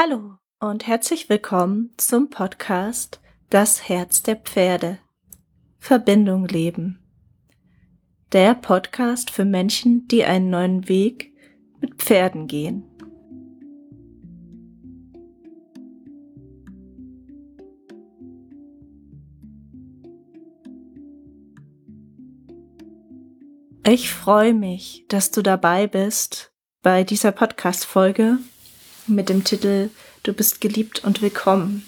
[0.00, 5.00] Hallo und herzlich willkommen zum Podcast Das Herz der Pferde.
[5.80, 7.00] Verbindung leben.
[8.30, 11.32] Der Podcast für Menschen, die einen neuen Weg
[11.80, 12.84] mit Pferden gehen.
[23.84, 26.52] Ich freue mich, dass du dabei bist
[26.82, 28.38] bei dieser Podcast-Folge
[29.08, 29.90] mit dem Titel
[30.22, 31.86] Du bist geliebt und willkommen.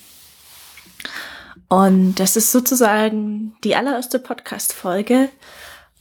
[1.69, 5.28] Und das ist sozusagen die allererste Podcast-Folge.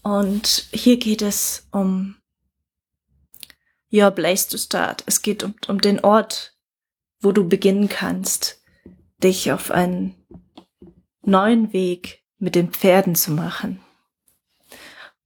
[0.01, 2.15] Und hier geht es um
[3.91, 5.03] Your Place to Start.
[5.05, 6.55] Es geht um, um den Ort,
[7.21, 8.61] wo du beginnen kannst,
[9.21, 10.15] dich auf einen
[11.21, 13.81] neuen Weg mit den Pferden zu machen.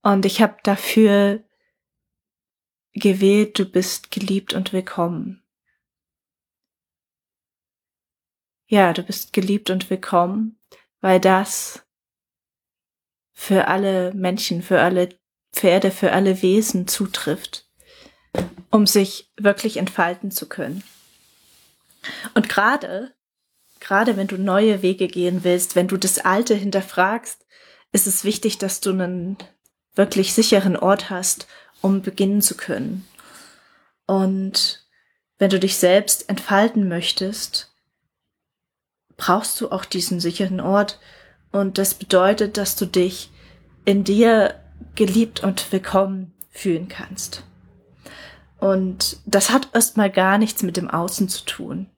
[0.02, 1.44] Und ich habe dafür
[2.92, 5.43] gewählt, du bist geliebt und willkommen.
[8.66, 10.58] Ja, du bist geliebt und willkommen,
[11.02, 11.84] weil das
[13.34, 15.10] für alle Menschen, für alle
[15.52, 17.68] Pferde, für alle Wesen zutrifft,
[18.70, 20.82] um sich wirklich entfalten zu können.
[22.32, 23.14] Und gerade,
[23.80, 27.44] gerade wenn du neue Wege gehen willst, wenn du das Alte hinterfragst,
[27.92, 29.36] ist es wichtig, dass du einen
[29.94, 31.46] wirklich sicheren Ort hast,
[31.82, 33.06] um beginnen zu können.
[34.06, 34.86] Und
[35.36, 37.73] wenn du dich selbst entfalten möchtest,
[39.16, 40.98] brauchst du auch diesen sicheren Ort.
[41.52, 43.30] Und das bedeutet, dass du dich
[43.84, 44.60] in dir
[44.94, 47.44] geliebt und willkommen fühlen kannst.
[48.58, 51.90] Und das hat erstmal gar nichts mit dem Außen zu tun,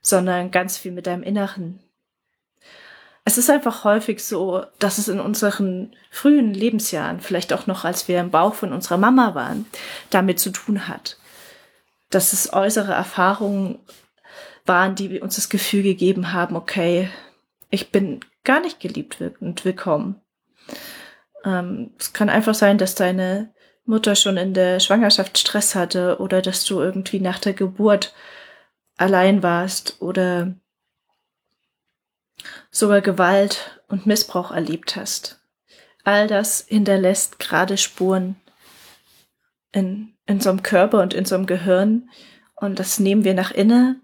[0.00, 1.80] sondern ganz viel mit deinem Inneren,
[3.26, 8.06] es ist einfach häufig so, dass es in unseren frühen Lebensjahren, vielleicht auch noch als
[8.06, 9.64] wir im Bauch von unserer Mama waren,
[10.10, 11.16] damit zu tun hat.
[12.10, 13.78] Dass es äußere Erfahrungen
[14.64, 17.10] waren, die uns das Gefühl gegeben haben, okay,
[17.70, 20.20] ich bin gar nicht geliebt und willkommen.
[21.44, 23.52] Ähm, es kann einfach sein, dass deine
[23.84, 28.14] Mutter schon in der Schwangerschaft Stress hatte oder dass du irgendwie nach der Geburt
[28.96, 30.54] allein warst oder
[32.70, 35.40] sogar Gewalt und Missbrauch erlebt hast.
[36.04, 38.36] All das hinterlässt gerade Spuren
[39.72, 42.08] in, in so einem Körper und in so einem Gehirn
[42.56, 44.00] und das nehmen wir nach inne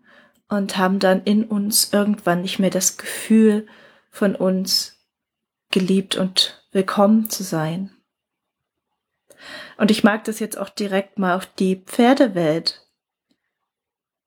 [0.50, 3.66] und haben dann in uns irgendwann nicht mehr das Gefühl
[4.10, 5.00] von uns
[5.70, 7.92] geliebt und willkommen zu sein.
[9.78, 12.86] Und ich mag das jetzt auch direkt mal auf die Pferdewelt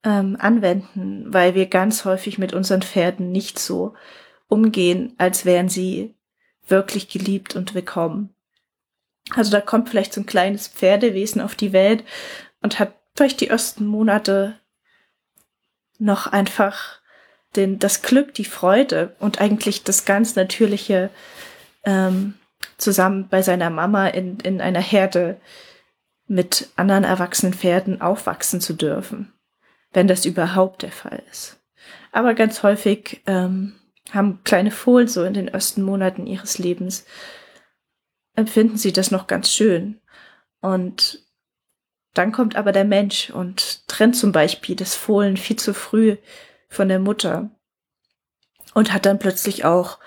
[0.02, 3.94] ähm, anwenden, weil wir ganz häufig mit unseren Pferden nicht so
[4.48, 6.14] umgehen, als wären sie
[6.66, 8.34] wirklich geliebt und willkommen.
[9.34, 12.02] Also da kommt vielleicht so ein kleines Pferdewesen auf die Welt
[12.62, 14.58] und hat vielleicht die ersten Monate
[15.98, 17.00] noch einfach
[17.56, 21.10] den, das Glück, die Freude und eigentlich das ganz natürliche
[21.84, 22.34] ähm,
[22.78, 25.40] zusammen bei seiner Mama in, in einer Herde
[26.26, 29.34] mit anderen erwachsenen Pferden aufwachsen zu dürfen
[29.94, 31.58] wenn das überhaupt der Fall ist.
[32.12, 33.74] Aber ganz häufig ähm,
[34.10, 37.06] haben kleine Fohlen so in den ersten Monaten ihres Lebens,
[38.34, 40.00] empfinden sie das noch ganz schön.
[40.60, 41.23] Und
[42.14, 46.16] dann kommt aber der Mensch und trennt zum Beispiel das Fohlen viel zu früh
[46.68, 47.50] von der Mutter
[48.72, 49.98] und hat dann plötzlich auch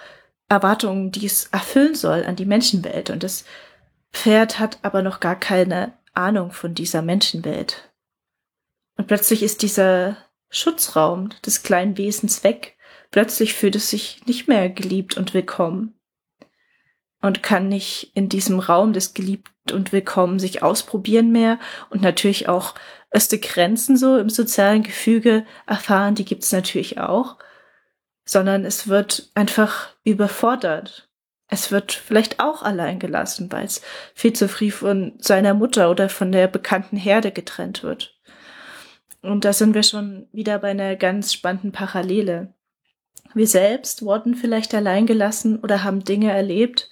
[0.50, 3.10] Erwartungen, die es erfüllen soll an die Menschenwelt.
[3.10, 3.46] Und das
[4.14, 7.92] Pferd hat aber noch gar keine Ahnung von dieser Menschenwelt.
[8.98, 10.18] Und plötzlich ist dieser
[10.50, 12.78] Schutzraum des kleinen Wesens weg.
[13.12, 15.97] Plötzlich fühlt es sich nicht mehr geliebt und willkommen.
[17.22, 22.48] Und kann nicht in diesem Raum des Geliebt und Willkommen sich ausprobieren mehr und natürlich
[22.48, 22.76] auch
[23.12, 27.38] erste Grenzen so im sozialen Gefüge erfahren, die gibt's natürlich auch,
[28.26, 31.10] sondern es wird einfach überfordert.
[31.50, 33.82] Es wird vielleicht auch allein gelassen, weil es
[34.14, 38.20] viel zu früh von seiner Mutter oder von der bekannten Herde getrennt wird.
[39.22, 42.54] Und da sind wir schon wieder bei einer ganz spannenden Parallele.
[43.38, 46.90] Wir selbst wurden vielleicht allein gelassen oder haben Dinge erlebt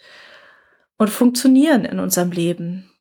[0.97, 2.91] und funktionieren in unserem Leben.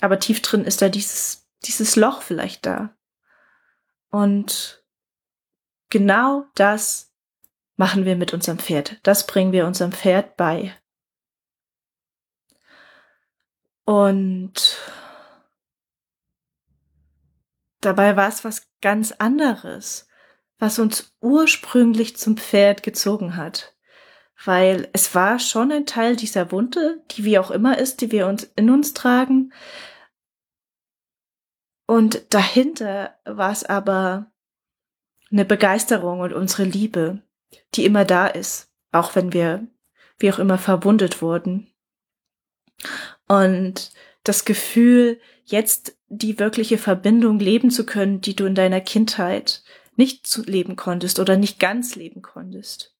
[0.00, 2.96] Aber tief drin ist da dieses, dieses Loch vielleicht da.
[4.10, 4.84] Und
[5.90, 7.12] genau das
[7.76, 8.98] machen wir mit unserem Pferd.
[9.02, 10.74] Das bringen wir unserem Pferd bei.
[13.84, 14.78] Und
[17.80, 20.06] Dabei war es was ganz anderes,
[20.60, 23.74] was uns ursprünglich zum Pferd gezogen hat.
[24.44, 28.26] Weil es war schon ein Teil dieser Wunde, die wie auch immer ist, die wir
[28.26, 29.52] uns in uns tragen.
[31.86, 34.30] Und dahinter war es aber
[35.30, 37.22] eine Begeisterung und unsere Liebe,
[37.74, 39.66] die immer da ist, auch wenn wir,
[40.18, 41.72] wie auch immer, verwundet wurden.
[43.28, 43.92] Und
[44.24, 49.62] das Gefühl, jetzt die wirkliche Verbindung leben zu können, die du in deiner Kindheit
[50.00, 52.96] nicht leben konntest oder nicht ganz leben konntest.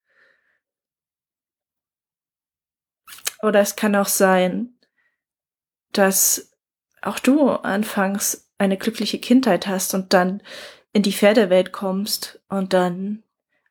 [3.41, 4.75] Oder es kann auch sein,
[5.93, 6.53] dass
[7.01, 10.43] auch du anfangs eine glückliche Kindheit hast und dann
[10.93, 13.23] in die Pferdewelt kommst und dann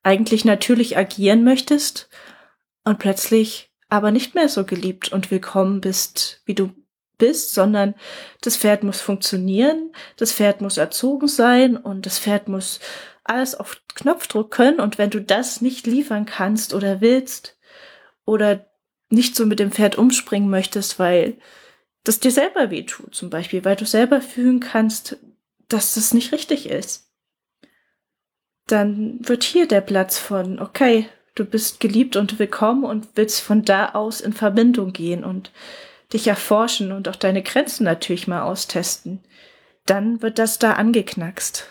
[0.01, 2.09] eigentlich natürlich agieren möchtest
[2.83, 6.73] und plötzlich aber nicht mehr so geliebt und willkommen bist, wie du
[7.19, 7.93] bist, sondern
[8.41, 12.79] das Pferd muss funktionieren, das Pferd muss erzogen sein und das Pferd muss
[13.23, 17.59] alles auf Knopfdruck können und wenn du das nicht liefern kannst oder willst
[18.25, 18.65] oder
[19.09, 21.37] nicht so mit dem Pferd umspringen möchtest, weil
[22.03, 25.17] das dir selber wehtut, zum Beispiel, weil du selber fühlen kannst,
[25.67, 27.11] dass das nicht richtig ist.
[28.67, 33.63] Dann wird hier der Platz von, okay, du bist geliebt und willkommen und willst von
[33.63, 35.51] da aus in Verbindung gehen und
[36.13, 39.23] dich erforschen und auch deine Grenzen natürlich mal austesten.
[39.85, 41.67] Dann wird das da angeknackst.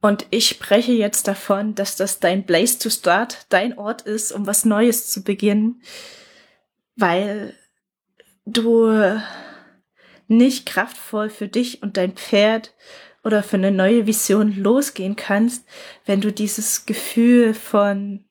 [0.00, 4.46] Und ich spreche jetzt davon, dass das dein Place to Start, dein Ort ist, um
[4.46, 5.80] was Neues zu beginnen,
[6.94, 7.54] weil
[8.44, 9.18] du
[10.28, 12.74] nicht kraftvoll für dich und dein Pferd
[13.22, 15.66] oder für eine neue Vision losgehen kannst,
[16.04, 18.26] wenn du dieses Gefühl von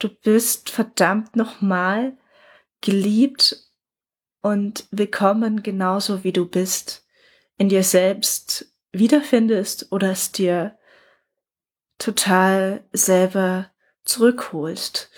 [0.00, 2.16] du bist verdammt nochmal
[2.84, 3.56] geliebt
[4.42, 7.06] und willkommen genauso wie du bist
[7.56, 10.76] in dir selbst wiederfindest oder es dir
[11.98, 13.70] total selber
[14.04, 15.10] zurückholst.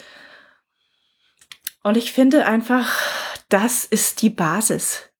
[1.82, 3.00] Und ich finde einfach,
[3.48, 5.10] das ist die Basis.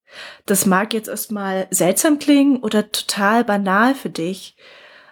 [0.47, 4.57] Das mag jetzt erstmal seltsam klingen oder total banal für dich,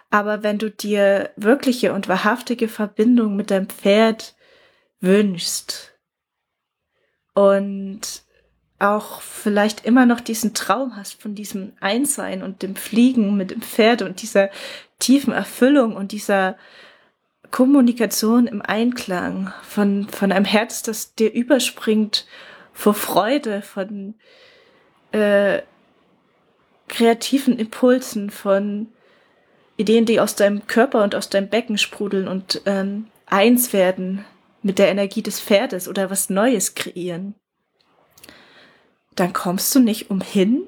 [0.09, 4.37] aber wenn du dir wirkliche und wahrhaftige Verbindung mit deinem Pferd
[5.01, 5.94] wünschst
[7.35, 8.23] und
[8.79, 13.61] auch vielleicht immer noch diesen Traum hast von diesem Einssein und dem Fliegen mit dem
[13.61, 14.49] Pferd und dieser
[14.99, 16.57] tiefen Erfüllung und dieser
[17.51, 19.53] Kommunikation im Einklang.
[19.63, 22.25] Von, von einem Herz, das dir überspringt
[22.73, 24.15] vor Freude, von
[25.11, 25.61] äh,
[26.87, 28.87] kreativen Impulsen, von
[29.77, 34.25] Ideen, die aus deinem Körper und aus deinem Becken sprudeln und ähm, eins werden
[34.65, 37.35] mit der Energie des Pferdes oder was Neues kreieren
[39.15, 40.67] dann kommst du nicht umhin,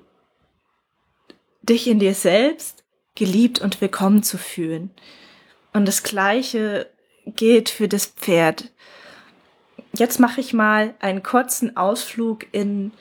[1.61, 2.83] dich in dir selbst
[3.15, 4.91] geliebt und willkommen zu fühlen.
[5.73, 6.89] Und das Gleiche
[7.25, 8.71] gilt für das Pferd.
[9.93, 12.93] Jetzt mache ich mal einen kurzen Ausflug in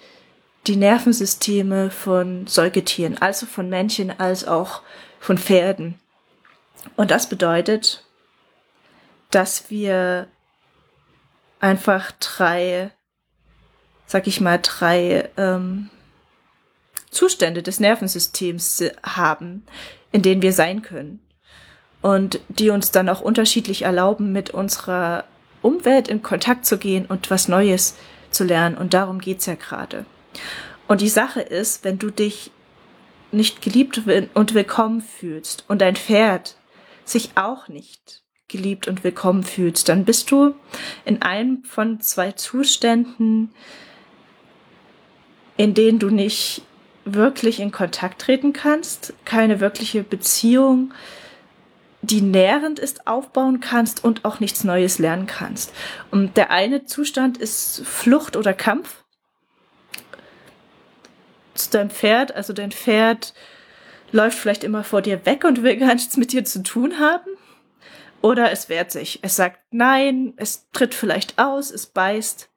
[0.67, 4.83] die Nervensysteme von Säugetieren, also von Männchen als auch
[5.21, 6.01] von Pferden.
[6.97, 8.05] Und das bedeutet,
[9.31, 10.29] dass wir
[11.67, 12.91] einfach drei
[14.07, 15.91] sag ich mal, drei ähm,
[17.11, 19.67] Zustände des Nervensystems haben,
[20.13, 21.21] in denen wir sein können.
[22.03, 25.25] Und die uns dann auch unterschiedlich erlauben, mit unserer
[25.61, 27.97] Umwelt in Kontakt zu gehen und was Neues
[28.31, 28.77] zu lernen.
[28.77, 30.07] Und darum geht's ja gerade.
[30.87, 32.53] Und die Sache ist, wenn du dich
[33.33, 34.03] nicht geliebt
[34.35, 36.57] und willkommen fühlst und dein Pferd
[37.05, 40.55] sich auch nicht geliebt und willkommen fühlst, dann bist du
[41.05, 43.51] in einem von zwei Zuständen,
[45.57, 46.63] in denen du nicht
[47.05, 50.93] wirklich in Kontakt treten kannst, keine wirkliche Beziehung,
[52.03, 55.73] die nährend ist, aufbauen kannst und auch nichts Neues lernen kannst.
[56.11, 59.05] Und der eine Zustand ist Flucht oder Kampf
[61.55, 62.35] zu deinem Pferd.
[62.35, 63.35] Also dein Pferd
[64.13, 67.36] läuft vielleicht immer vor dir weg und will gar nichts mit dir zu tun haben.
[68.27, 69.21] Oder es wehrt sich.
[69.23, 72.49] Es sagt nein, es tritt vielleicht aus, es beißt.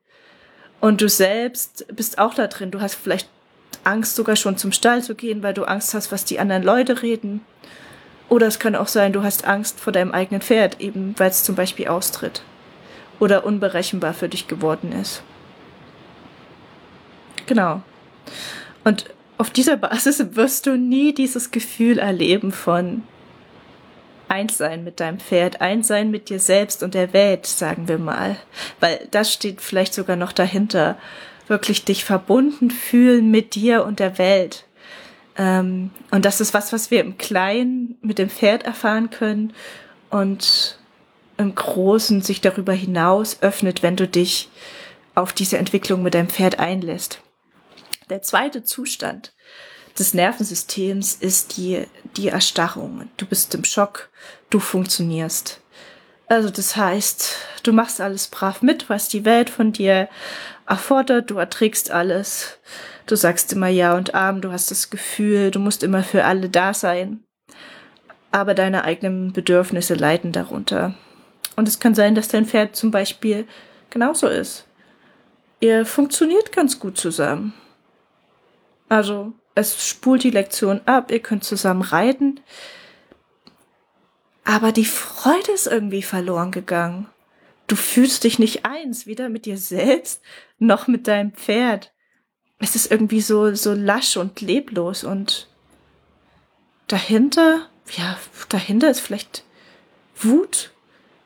[0.81, 2.71] Und du selbst bist auch da drin.
[2.71, 3.29] Du hast vielleicht
[3.83, 7.03] Angst, sogar schon zum Stall zu gehen, weil du Angst hast, was die anderen Leute
[7.03, 7.41] reden.
[8.29, 11.43] Oder es kann auch sein, du hast Angst vor deinem eigenen Pferd, eben weil es
[11.43, 12.41] zum Beispiel austritt.
[13.19, 15.21] Oder unberechenbar für dich geworden ist.
[17.45, 17.83] Genau.
[18.83, 19.05] Und
[19.37, 23.03] auf dieser Basis wirst du nie dieses Gefühl erleben von,
[24.29, 27.97] eins sein mit deinem Pferd, eins sein mit dir selbst und der Welt, sagen wir
[27.97, 28.37] mal.
[28.79, 30.97] Weil das steht vielleicht sogar noch dahinter.
[31.47, 34.65] Wirklich dich verbunden fühlen mit dir und der Welt.
[35.37, 39.53] Ähm, und das ist was, was wir im Kleinen mit dem Pferd erfahren können
[40.09, 40.77] und
[41.37, 44.49] im Großen sich darüber hinaus öffnet, wenn du dich
[45.15, 47.21] auf diese Entwicklung mit deinem Pferd einlässt.
[48.09, 49.33] Der zweite Zustand
[49.99, 51.85] des Nervensystems ist die,
[52.17, 53.09] die Erstarrung.
[53.17, 54.09] Du bist im Schock,
[54.49, 55.61] du funktionierst.
[56.27, 60.07] Also das heißt, du machst alles brav mit, was die Welt von dir
[60.67, 62.59] erfordert, du erträgst alles.
[63.07, 66.49] Du sagst immer Ja und Arm, du hast das Gefühl, du musst immer für alle
[66.49, 67.23] da sein.
[68.31, 70.93] Aber deine eigenen Bedürfnisse leiden darunter.
[71.55, 73.47] Und es kann sein, dass dein Pferd zum Beispiel
[73.89, 74.67] genauso ist.
[75.59, 77.53] Ihr funktioniert ganz gut zusammen.
[78.87, 82.39] Also, es spult die Lektion ab, ihr könnt zusammen reiten.
[84.43, 87.07] Aber die Freude ist irgendwie verloren gegangen.
[87.67, 90.21] Du fühlst dich nicht eins, weder mit dir selbst
[90.57, 91.93] noch mit deinem Pferd.
[92.57, 95.47] Es ist irgendwie so, so lasch und leblos und
[96.87, 98.17] dahinter, ja,
[98.49, 99.43] dahinter ist vielleicht
[100.15, 100.71] Wut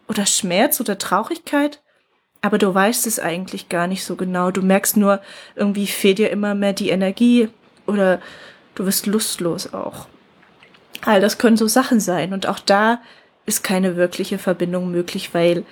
[0.08, 1.82] oder Schmerz oder Traurigkeit,
[2.42, 4.52] aber du weißt es eigentlich gar nicht so genau.
[4.52, 5.22] Du merkst nur,
[5.56, 7.50] irgendwie fehlt dir immer mehr die Energie
[7.88, 8.22] oder
[8.76, 10.08] du wirst lustlos auch.
[11.02, 13.02] All das können so Sachen sein und auch da
[13.46, 15.66] ist keine wirkliche Verbindung möglich, weil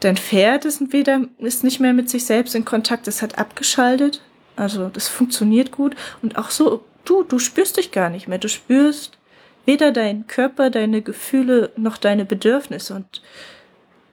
[0.00, 4.22] dein Pferd ist entweder ist nicht mehr mit sich selbst in Kontakt, es hat abgeschaltet,
[4.56, 8.48] also das funktioniert gut und auch so du, du spürst dich gar nicht mehr, du
[8.48, 9.18] spürst
[9.66, 13.22] weder deinen Körper, deine Gefühle noch deine Bedürfnisse und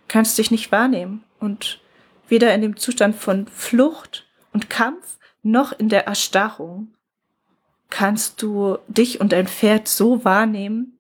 [0.08, 1.24] kannst dich nicht wahrnehmen.
[1.40, 1.80] Und
[2.28, 6.94] weder in dem Zustand von Flucht und Kampf noch in der Erstarrung
[7.92, 10.98] kannst du dich und dein Pferd so wahrnehmen,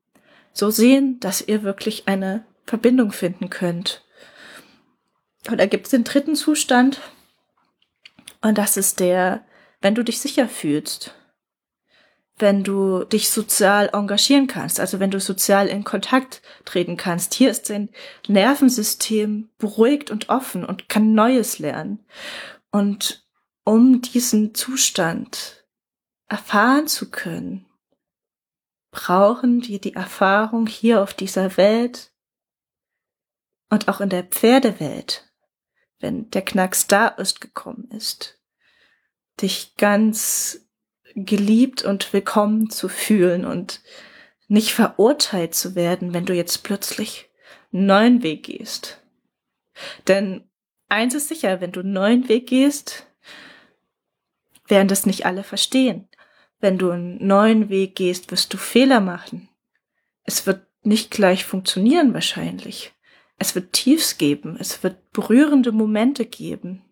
[0.53, 4.05] so sehen, dass ihr wirklich eine Verbindung finden könnt.
[5.49, 7.01] Und da gibt es den dritten Zustand,
[8.41, 9.45] und das ist der,
[9.81, 11.15] wenn du dich sicher fühlst,
[12.37, 17.35] wenn du dich sozial engagieren kannst, also wenn du sozial in Kontakt treten kannst.
[17.35, 17.89] Hier ist dein
[18.27, 22.03] Nervensystem beruhigt und offen und kann Neues lernen.
[22.71, 23.23] Und
[23.63, 25.60] um diesen Zustand
[26.31, 27.65] erfahren zu können,
[28.89, 32.13] brauchen wir die Erfahrung hier auf dieser Welt
[33.69, 35.29] und auch in der Pferdewelt,
[35.99, 38.39] wenn der Knacks da ist gekommen ist,
[39.41, 40.65] dich ganz
[41.15, 43.81] geliebt und willkommen zu fühlen und
[44.47, 47.29] nicht verurteilt zu werden, wenn du jetzt plötzlich
[47.73, 49.01] einen neuen Weg gehst.
[50.07, 50.49] Denn
[50.87, 53.05] eins ist sicher, wenn du einen neuen Weg gehst,
[54.67, 56.07] werden das nicht alle verstehen.
[56.61, 59.49] Wenn du einen neuen Weg gehst, wirst du Fehler machen.
[60.23, 62.93] Es wird nicht gleich funktionieren wahrscheinlich.
[63.37, 66.83] Es wird Tiefs geben, es wird berührende Momente geben.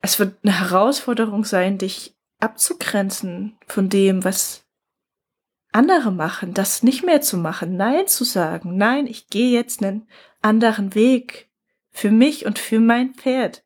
[0.00, 4.64] Es wird eine Herausforderung sein, dich abzugrenzen von dem, was
[5.72, 10.06] andere machen, das nicht mehr zu machen, Nein zu sagen, nein, ich gehe jetzt einen
[10.40, 11.50] anderen Weg
[11.90, 13.64] für mich und für mein Pferd.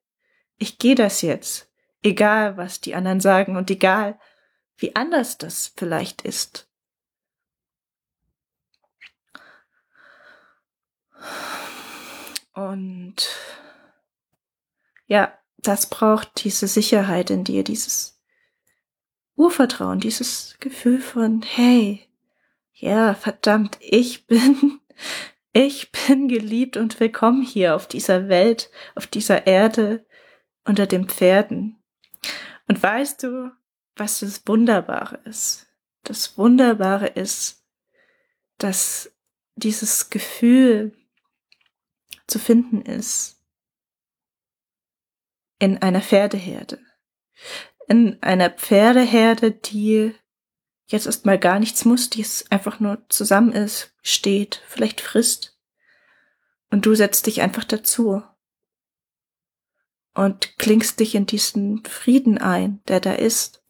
[0.56, 1.70] Ich gehe das jetzt,
[2.02, 4.18] egal was die anderen sagen und egal
[4.78, 6.68] wie anders das vielleicht ist.
[12.52, 13.16] Und
[15.06, 18.20] ja, das braucht diese Sicherheit in dir, dieses
[19.36, 22.08] Urvertrauen, dieses Gefühl von, hey,
[22.72, 24.80] ja, verdammt, ich bin,
[25.52, 30.06] ich bin geliebt und willkommen hier auf dieser Welt, auf dieser Erde,
[30.64, 31.76] unter den Pferden.
[32.68, 33.52] Und weißt du,
[33.96, 35.66] was das Wunderbare ist?
[36.04, 37.64] Das Wunderbare ist,
[38.58, 39.12] dass
[39.56, 40.96] dieses Gefühl
[42.26, 43.42] zu finden ist
[45.58, 46.78] in einer Pferdeherde.
[47.88, 50.14] In einer Pferdeherde, die
[50.86, 55.58] jetzt erstmal gar nichts muss, die es einfach nur zusammen ist, steht, vielleicht frisst.
[56.70, 58.22] Und du setzt dich einfach dazu
[60.14, 63.62] und klingst dich in diesen Frieden ein, der da ist.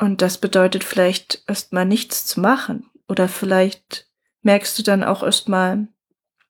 [0.00, 2.90] Und das bedeutet vielleicht erstmal nichts zu machen.
[3.06, 4.08] Oder vielleicht
[4.40, 5.88] merkst du dann auch erstmal,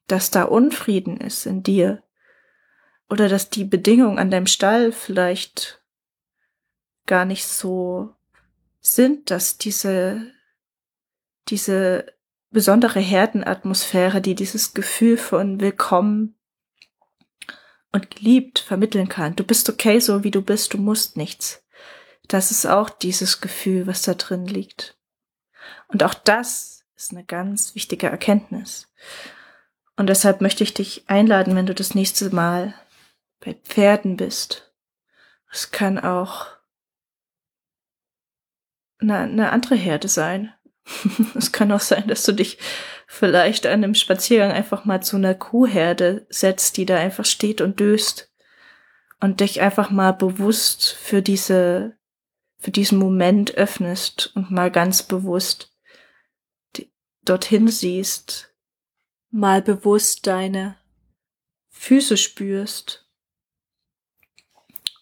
[0.06, 2.04] dass da Unfrieden ist in dir.
[3.08, 5.82] Oder dass die Bedingungen an deinem Stall vielleicht
[7.06, 8.14] gar nicht so
[8.78, 10.30] sind, dass diese,
[11.48, 12.06] diese
[12.50, 16.36] besondere Herdenatmosphäre, die dieses Gefühl von Willkommen
[17.90, 19.34] und geliebt vermitteln kann.
[19.34, 21.64] Du bist okay so, wie du bist, du musst nichts
[22.32, 24.96] das ist auch dieses Gefühl, was da drin liegt.
[25.88, 28.92] Und auch das ist eine ganz wichtige Erkenntnis.
[29.96, 32.74] Und deshalb möchte ich dich einladen, wenn du das nächste Mal
[33.40, 34.72] bei Pferden bist.
[35.50, 36.46] Es kann auch
[39.00, 40.54] eine, eine andere Herde sein.
[41.34, 42.58] es kann auch sein, dass du dich
[43.06, 47.80] vielleicht an einem Spaziergang einfach mal zu einer Kuhherde setzt, die da einfach steht und
[47.80, 48.32] döst
[49.20, 51.96] und dich einfach mal bewusst für diese,
[52.60, 55.74] für diesen Moment öffnest und mal ganz bewusst
[57.22, 58.54] dorthin siehst,
[59.30, 60.76] mal bewusst deine
[61.68, 63.08] Füße spürst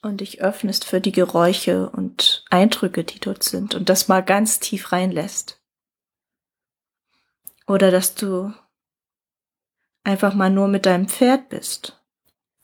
[0.03, 4.61] und dich öffnest für die Geräusche und Eindrücke, die dort sind und das mal ganz
[4.61, 5.61] tief reinlässt.
[7.67, 8.53] Oder dass du
[10.05, 12.03] einfach mal nur mit deinem Pferd bist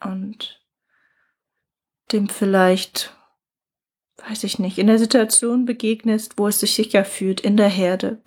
[0.00, 0.64] und
[2.12, 3.14] dem vielleicht,
[4.28, 8.22] weiß ich nicht, in der Situation begegnest, wo es sich sicher fühlt, in der Herde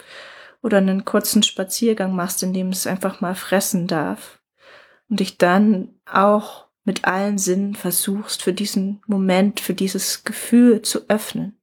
[0.61, 4.41] oder einen kurzen Spaziergang machst, in dem es einfach mal fressen darf
[5.09, 11.09] und dich dann auch mit allen Sinnen versuchst, für diesen Moment, für dieses Gefühl zu
[11.09, 11.59] öffnen.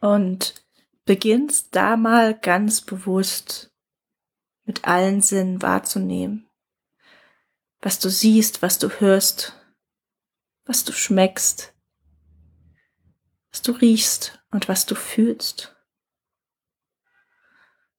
[0.00, 0.66] Und
[1.04, 3.72] beginnst da mal ganz bewusst
[4.64, 6.48] mit allen Sinnen wahrzunehmen,
[7.80, 9.54] was du siehst, was du hörst,
[10.66, 11.72] was du schmeckst,
[13.50, 15.74] was du riechst und was du fühlst.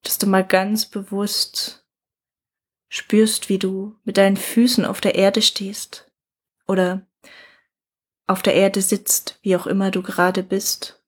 [0.04, 1.86] Dass du mal ganz bewusst
[2.90, 6.12] spürst, wie du mit deinen Füßen auf der Erde stehst
[6.68, 7.08] oder
[8.28, 11.02] auf der Erde sitzt, wie auch immer du gerade bist.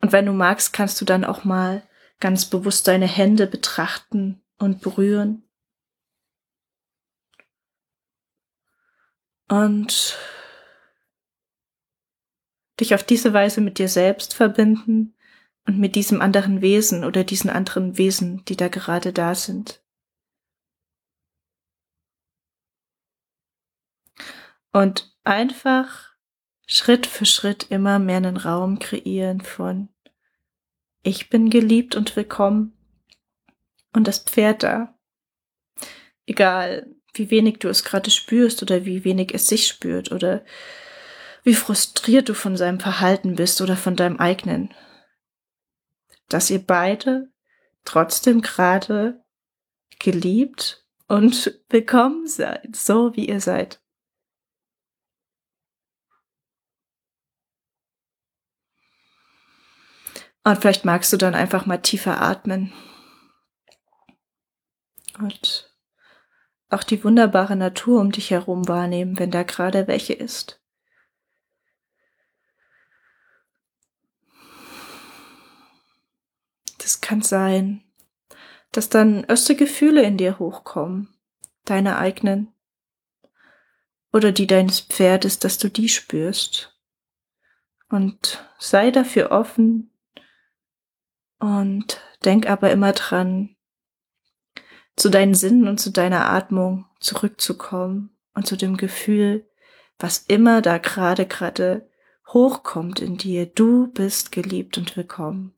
[0.00, 1.88] Und wenn du magst, kannst du dann auch mal
[2.18, 5.44] ganz bewusst deine Hände betrachten und berühren.
[9.52, 10.18] Und
[12.80, 15.14] dich auf diese Weise mit dir selbst verbinden
[15.66, 19.84] und mit diesem anderen Wesen oder diesen anderen Wesen, die da gerade da sind.
[24.72, 26.14] Und einfach
[26.66, 29.90] Schritt für Schritt immer mehr einen Raum kreieren von
[31.02, 32.74] ich bin geliebt und willkommen
[33.92, 34.98] und das Pferd da.
[36.24, 40.44] Egal, wie wenig du es gerade spürst oder wie wenig es sich spürt oder
[41.44, 44.72] wie frustriert du von seinem Verhalten bist oder von deinem eigenen.
[46.28, 47.30] Dass ihr beide
[47.84, 49.22] trotzdem gerade
[49.98, 53.80] geliebt und willkommen seid, so wie ihr seid.
[60.44, 62.72] Und vielleicht magst du dann einfach mal tiefer atmen.
[65.18, 65.71] Und
[66.72, 70.60] auch die wunderbare Natur um dich herum wahrnehmen, wenn da gerade welche ist.
[76.78, 77.84] Das kann sein,
[78.72, 81.14] dass dann erste Gefühle in dir hochkommen,
[81.64, 82.52] deine eigenen
[84.12, 86.76] oder die deines Pferdes, dass du die spürst.
[87.88, 89.92] Und sei dafür offen,
[91.42, 93.51] und denk aber immer dran,
[94.96, 99.48] zu deinen Sinnen und zu deiner Atmung zurückzukommen und zu dem Gefühl,
[99.98, 101.88] was immer da gerade gerade
[102.28, 103.46] hochkommt in dir.
[103.46, 105.54] Du bist geliebt und willkommen.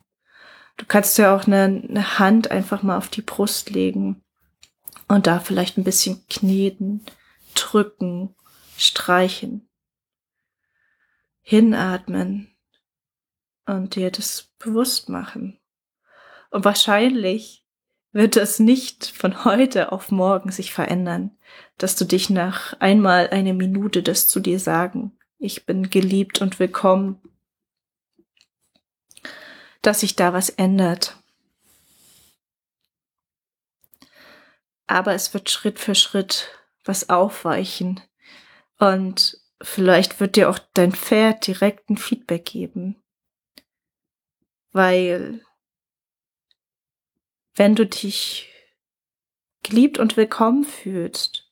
[0.77, 4.23] Du kannst ja auch eine, eine Hand einfach mal auf die Brust legen
[5.09, 7.05] und da vielleicht ein bisschen kneten,
[7.55, 8.35] drücken,
[8.77, 9.69] streichen,
[11.41, 12.57] hinatmen
[13.67, 15.61] und dir das bewusst machen.
[16.51, 17.64] Und wahrscheinlich
[18.15, 21.37] wird es nicht von heute auf morgen sich verändern,
[21.79, 26.61] dass du dich nach einmal eine Minute das zu dir sagen, ich bin geliebt und
[26.61, 27.21] willkommen,
[29.83, 31.19] dass sich da was ändert.
[34.87, 36.51] Aber es wird Schritt für Schritt
[36.85, 38.01] was aufweichen
[38.79, 43.03] und vielleicht wird dir auch dein Pferd direkt ein Feedback geben,
[44.71, 45.44] weil
[47.55, 48.51] wenn du dich
[49.63, 51.51] geliebt und willkommen fühlst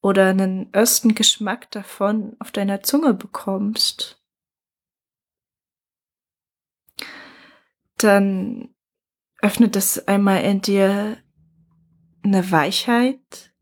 [0.00, 4.22] oder einen ersten Geschmack davon auf deiner Zunge bekommst,
[7.96, 8.74] dann
[9.40, 11.22] öffnet es einmal in dir
[12.22, 13.54] eine Weichheit,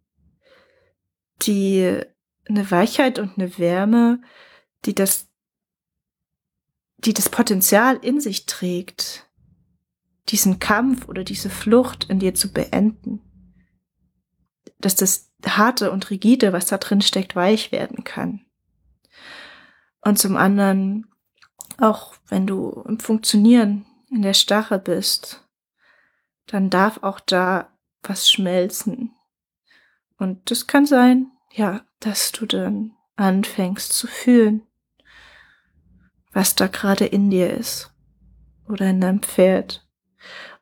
[1.43, 2.01] die
[2.49, 4.21] eine Weichheit und eine Wärme,
[4.85, 5.29] die das,
[6.99, 9.32] die das Potenzial in sich trägt,
[10.33, 13.21] diesen Kampf oder diese Flucht in dir zu beenden.
[14.79, 18.45] Dass das harte und rigide, was da drin steckt, weich werden kann.
[20.01, 21.07] Und zum anderen,
[21.79, 25.47] auch wenn du im Funktionieren in der Stache bist,
[26.47, 27.71] dann darf auch da
[28.03, 29.15] was schmelzen.
[30.19, 34.67] Und das kann sein, ja, dass du dann anfängst zu fühlen,
[36.33, 37.93] was da gerade in dir ist
[38.67, 39.87] oder in deinem Pferd.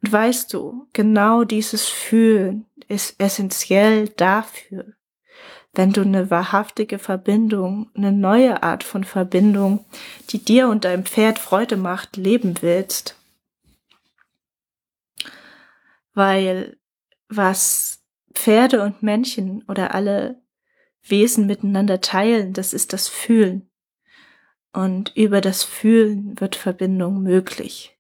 [0.02, 4.94] Und weißt du, genau dieses Fühlen ist essentiell dafür,
[5.72, 9.84] wenn du eine wahrhaftige Verbindung, eine neue Art von Verbindung,
[10.30, 13.16] die dir und deinem Pferd Freude macht, leben willst.
[16.12, 16.76] Weil
[17.28, 18.02] was
[18.34, 20.42] Pferde und Männchen oder alle
[21.02, 23.70] Wesen miteinander teilen, das ist das Fühlen.
[24.72, 27.99] Und über das Fühlen wird Verbindung möglich.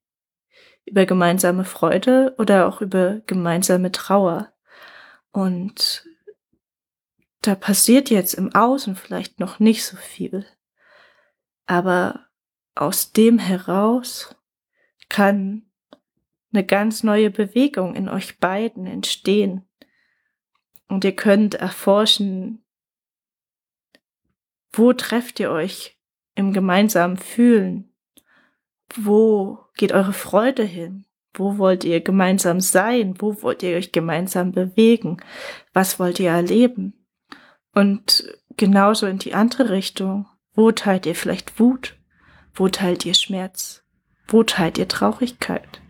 [0.90, 4.52] Über gemeinsame Freude oder auch über gemeinsame Trauer.
[5.30, 6.04] Und
[7.42, 10.44] da passiert jetzt im Außen vielleicht noch nicht so viel.
[11.66, 12.26] Aber
[12.74, 14.34] aus dem heraus
[15.08, 15.70] kann
[16.52, 19.68] eine ganz neue Bewegung in euch beiden entstehen.
[20.88, 22.64] Und ihr könnt erforschen,
[24.72, 25.96] wo trefft ihr euch
[26.34, 27.94] im gemeinsamen Fühlen?
[28.94, 31.06] Wo geht eure Freude hin?
[31.32, 33.14] Wo wollt ihr gemeinsam sein?
[33.18, 35.16] Wo wollt ihr euch gemeinsam bewegen?
[35.72, 37.06] Was wollt ihr erleben?
[37.72, 38.24] Und
[38.58, 40.26] genauso in die andere Richtung.
[40.52, 41.96] Wo teilt ihr vielleicht Wut?
[42.52, 43.82] Wo teilt ihr Schmerz?
[44.28, 45.80] Wo teilt ihr Traurigkeit?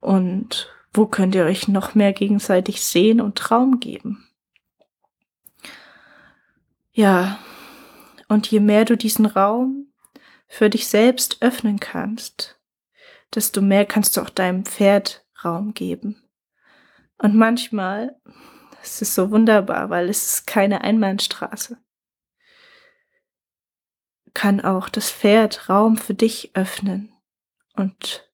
[0.00, 4.26] Und wo könnt ihr euch noch mehr gegenseitig sehen und Traum geben?
[6.92, 7.38] Ja,
[8.28, 9.88] und je mehr du diesen Raum
[10.46, 12.58] für dich selbst öffnen kannst,
[13.34, 16.22] desto mehr kannst du auch deinem Pferd Raum geben.
[17.18, 18.16] Und manchmal
[18.84, 21.78] es ist so wunderbar, weil es ist keine Einbahnstraße.
[24.34, 27.12] Kann auch das Pferd Raum für dich öffnen
[27.74, 28.30] und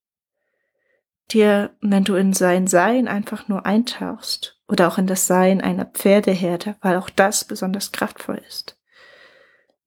[1.30, 5.84] dir, wenn du in sein Sein einfach nur eintauchst oder auch in das Sein einer
[5.84, 8.76] Pferdeherde, weil auch das besonders kraftvoll ist.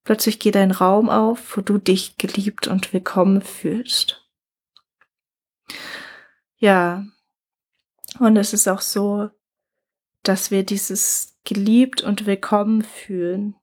[0.05, 4.22] Plötzlich geht ein Raum auf, wo du dich geliebt und willkommen fühlst.
[6.57, 7.05] Ja,
[8.19, 9.29] und es ist auch so,
[10.23, 13.55] dass wir dieses geliebt und willkommen fühlen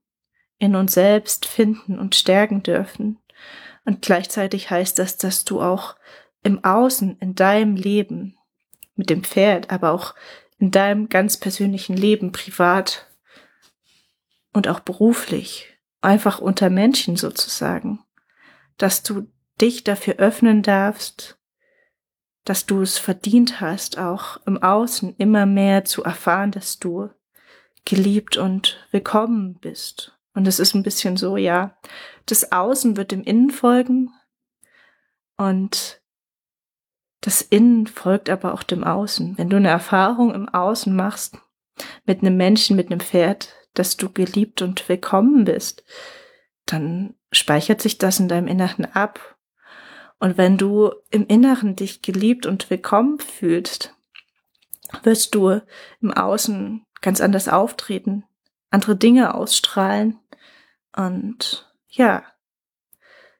[0.58, 3.18] in uns selbst finden und stärken dürfen.
[3.84, 5.96] Und gleichzeitig heißt das, dass du auch
[6.42, 8.36] im Außen, in deinem Leben,
[8.94, 10.14] mit dem Pferd, aber auch
[10.58, 13.08] in deinem ganz persönlichen Leben, privat
[14.52, 18.04] und auch beruflich, einfach unter Menschen sozusagen,
[18.76, 19.26] dass du
[19.60, 21.39] dich dafür öffnen darfst,
[22.50, 27.08] dass du es verdient hast, auch im Außen immer mehr zu erfahren, dass du
[27.84, 30.18] geliebt und willkommen bist.
[30.34, 31.78] Und es ist ein bisschen so, ja,
[32.26, 34.10] das Außen wird dem Innen folgen
[35.36, 36.02] und
[37.20, 39.38] das Innen folgt aber auch dem Außen.
[39.38, 41.38] Wenn du eine Erfahrung im Außen machst,
[42.04, 45.84] mit einem Menschen, mit einem Pferd, dass du geliebt und willkommen bist,
[46.66, 49.38] dann speichert sich das in deinem Inneren ab
[50.20, 53.94] und wenn du im Inneren dich geliebt und willkommen fühlst,
[55.02, 55.62] wirst du
[56.02, 58.24] im Außen ganz anders auftreten,
[58.68, 60.18] andere Dinge ausstrahlen
[60.94, 62.22] und ja,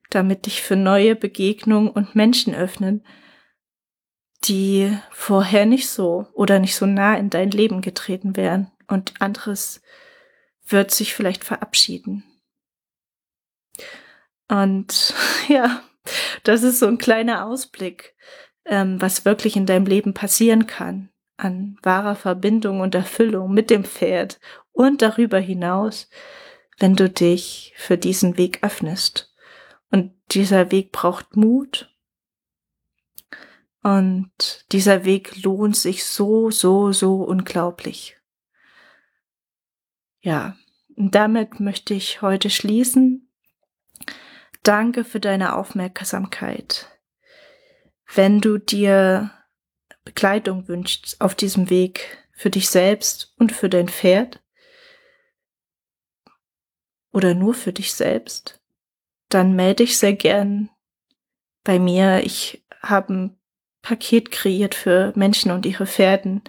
[0.09, 3.05] damit dich für neue Begegnungen und Menschen öffnen,
[4.45, 9.83] die vorher nicht so oder nicht so nah in dein Leben getreten wären und anderes
[10.65, 12.23] wird sich vielleicht verabschieden.
[14.47, 15.13] Und
[15.47, 15.83] ja,
[16.43, 18.15] das ist so ein kleiner Ausblick,
[18.65, 23.83] ähm, was wirklich in deinem Leben passieren kann an wahrer Verbindung und Erfüllung mit dem
[23.83, 24.39] Pferd
[24.71, 26.09] und darüber hinaus,
[26.77, 29.33] wenn du dich für diesen Weg öffnest.
[29.89, 31.93] Und dieser Weg braucht Mut.
[33.83, 38.17] Und dieser Weg lohnt sich so, so, so unglaublich.
[40.21, 40.55] Ja,
[40.95, 43.30] und damit möchte ich heute schließen
[44.63, 46.87] Danke für deine Aufmerksamkeit.
[48.13, 49.31] Wenn du dir
[50.03, 54.41] Begleitung wünschst auf diesem Weg für dich selbst und für dein Pferd
[57.11, 58.61] oder nur für dich selbst,
[59.29, 60.69] dann melde dich sehr gern
[61.63, 62.23] bei mir.
[62.23, 63.39] Ich habe ein
[63.81, 66.43] Paket kreiert für Menschen und ihre Pferden,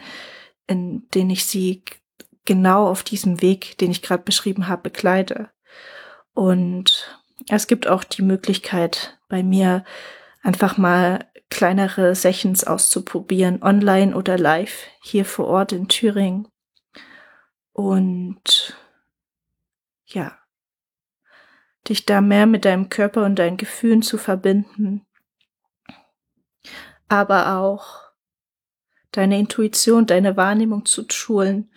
[0.67, 1.83] in denen ich sie
[2.45, 5.51] genau auf diesem Weg, den ich gerade beschrieben habe, begleite.
[6.35, 9.85] Und es gibt auch die Möglichkeit, bei mir
[10.43, 16.49] einfach mal kleinere Sessions auszuprobieren, online oder live, hier vor Ort in Thüringen.
[17.73, 18.77] Und
[20.07, 20.39] ja,
[21.89, 25.07] dich da mehr mit deinem Körper und deinen Gefühlen zu verbinden,
[27.09, 28.01] aber auch
[29.11, 31.71] deine Intuition, deine Wahrnehmung zu schulen.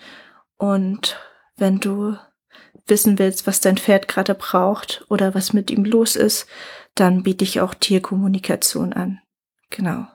[0.57, 1.19] Und
[1.57, 2.17] wenn du
[2.87, 6.47] wissen willst, was dein Pferd gerade braucht oder was mit ihm los ist,
[6.93, 9.21] dann biete ich auch Tierkommunikation an.
[9.69, 10.07] Genau.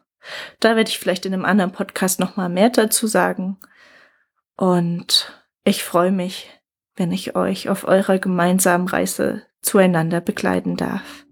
[0.61, 3.59] Da werde ich vielleicht in einem anderen Podcast nochmal mehr dazu sagen.
[4.57, 5.33] Und
[5.65, 6.51] ich freue mich,
[6.97, 11.27] wenn ich euch auf eurer gemeinsamen Reise zueinander begleiten darf.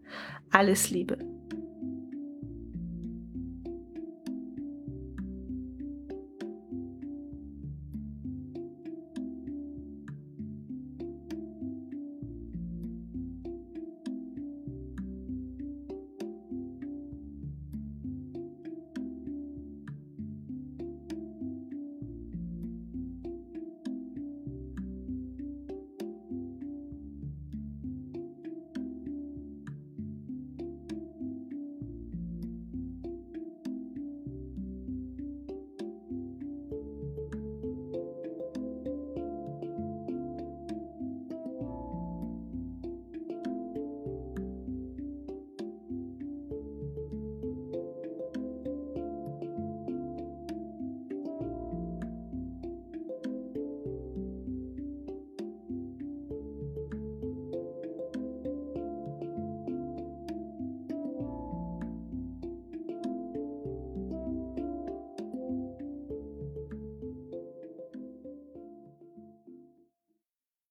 [0.50, 1.37] Alles Liebe.